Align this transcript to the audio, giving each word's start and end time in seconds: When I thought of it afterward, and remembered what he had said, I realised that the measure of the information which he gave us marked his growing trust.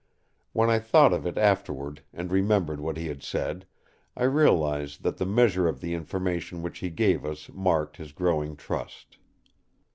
When 0.51 0.67
I 0.67 0.79
thought 0.79 1.13
of 1.13 1.27
it 1.27 1.37
afterward, 1.37 2.01
and 2.11 2.31
remembered 2.31 2.79
what 2.79 2.97
he 2.97 3.05
had 3.05 3.21
said, 3.21 3.67
I 4.17 4.23
realised 4.23 5.03
that 5.03 5.17
the 5.17 5.27
measure 5.27 5.67
of 5.67 5.79
the 5.79 5.93
information 5.93 6.63
which 6.63 6.79
he 6.79 6.89
gave 6.89 7.23
us 7.23 7.51
marked 7.53 7.97
his 7.97 8.11
growing 8.11 8.55
trust. 8.55 9.19